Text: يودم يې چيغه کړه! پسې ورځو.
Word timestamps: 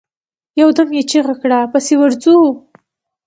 يودم 0.59 0.89
يې 0.95 1.01
چيغه 1.09 1.35
کړه! 1.41 1.59
پسې 1.71 1.93
ورځو. 2.01 2.37